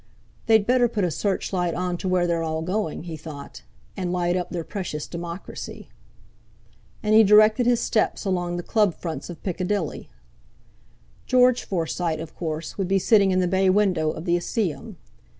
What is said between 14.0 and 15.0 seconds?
of the Iseeum.